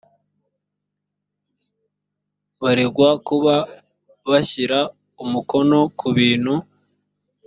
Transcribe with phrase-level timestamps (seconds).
[2.61, 3.55] baregwa kuba
[4.29, 4.79] bashyira
[5.23, 6.53] umukono ku bintu